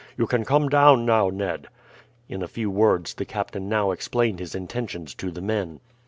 [0.17, 1.67] You can come down now, Ned."
[2.27, 5.79] In a few words the captain now explained his intentions to his men.